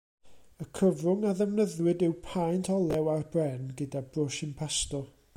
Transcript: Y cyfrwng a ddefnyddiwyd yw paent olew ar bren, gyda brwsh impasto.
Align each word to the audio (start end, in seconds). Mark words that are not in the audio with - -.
Y 0.63 0.65
cyfrwng 0.77 1.25
a 1.31 1.33
ddefnyddiwyd 1.39 2.01
yw 2.07 2.15
paent 2.29 2.69
olew 2.77 3.09
ar 3.15 3.21
bren, 3.35 3.67
gyda 3.83 4.01
brwsh 4.15 4.41
impasto. 4.49 5.03